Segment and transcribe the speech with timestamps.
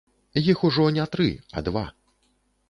[0.51, 1.85] Іх ужо не тры, а два.